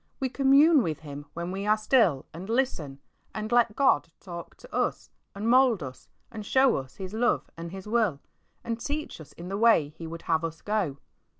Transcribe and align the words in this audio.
We 0.19 0.29
commune 0.29 0.81
with 0.81 1.01
Him 1.01 1.27
when 1.35 1.51
we 1.51 1.67
are 1.67 1.77
still 1.77 2.25
and 2.33 2.49
listen, 2.49 2.97
and 3.35 3.51
let 3.51 3.75
God 3.75 4.09
talk 4.19 4.57
to 4.57 4.75
us, 4.75 5.11
and 5.35 5.47
mould 5.47 5.83
us, 5.83 6.09
and 6.31 6.43
show 6.43 6.77
us 6.77 6.95
His 6.95 7.13
love 7.13 7.51
and 7.55 7.69
His 7.71 7.85
will, 7.87 8.19
and 8.63 8.79
teach 8.81 9.21
us 9.21 9.31
in 9.33 9.47
the 9.49 9.59
way 9.59 9.89
He 9.89 10.07
would 10.07 10.23
have 10.23 10.43
us 10.43 10.63
go. 10.63 10.97